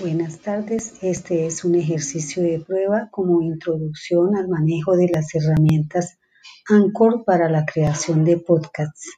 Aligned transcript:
Buenas 0.00 0.38
tardes, 0.38 0.94
este 1.02 1.46
es 1.46 1.64
un 1.64 1.74
ejercicio 1.74 2.40
de 2.40 2.60
prueba 2.60 3.08
como 3.10 3.42
introducción 3.42 4.36
al 4.36 4.46
manejo 4.46 4.96
de 4.96 5.08
las 5.12 5.34
herramientas 5.34 6.18
Anchor 6.68 7.24
para 7.24 7.48
la 7.48 7.64
creación 7.66 8.24
de 8.24 8.36
podcasts. 8.36 9.10